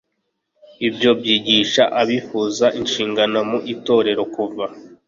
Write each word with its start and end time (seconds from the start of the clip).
ibyo 0.87 1.11
byigisha 1.19 1.83
abifuza 2.01 2.65
inshingano 2.79 3.39
mu 3.49 3.59
itorero 3.73 4.23
Kuva 4.35 4.65